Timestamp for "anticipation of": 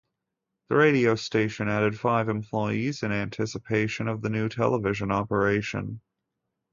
3.11-4.23